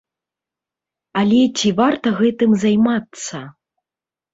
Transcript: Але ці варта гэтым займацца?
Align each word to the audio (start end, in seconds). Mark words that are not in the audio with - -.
Але 1.21 1.41
ці 1.57 1.75
варта 1.83 2.17
гэтым 2.25 2.51
займацца? 2.67 3.49